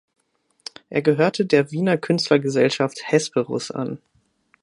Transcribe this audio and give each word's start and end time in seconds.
Er 0.89 1.03
gehörte 1.03 1.45
der 1.45 1.69
Wiener 1.69 1.95
Künstlergesellschaft 1.95 3.01
"Hesperus" 3.11 3.69
an. 3.69 3.99